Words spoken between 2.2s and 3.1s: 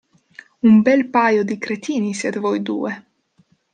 voi due!